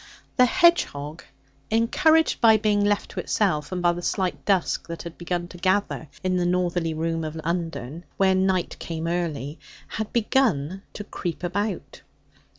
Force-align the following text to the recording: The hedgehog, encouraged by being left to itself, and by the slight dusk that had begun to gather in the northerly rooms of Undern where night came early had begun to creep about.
The 0.35 0.45
hedgehog, 0.47 1.23
encouraged 1.69 2.41
by 2.41 2.57
being 2.57 2.83
left 2.83 3.11
to 3.11 3.19
itself, 3.19 3.71
and 3.71 3.83
by 3.83 3.91
the 3.93 4.01
slight 4.01 4.45
dusk 4.45 4.87
that 4.87 5.03
had 5.03 5.15
begun 5.15 5.47
to 5.49 5.59
gather 5.59 6.07
in 6.23 6.37
the 6.37 6.45
northerly 6.47 6.95
rooms 6.95 7.25
of 7.27 7.39
Undern 7.43 8.05
where 8.17 8.33
night 8.33 8.79
came 8.79 9.05
early 9.05 9.59
had 9.89 10.11
begun 10.11 10.81
to 10.93 11.03
creep 11.03 11.43
about. 11.43 12.01